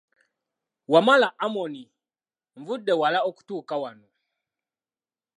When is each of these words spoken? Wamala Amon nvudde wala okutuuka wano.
Wamala 0.93 1.27
Amon 1.45 1.73
nvudde 2.59 2.93
wala 3.01 3.19
okutuuka 3.29 3.75
wano. 3.83 4.07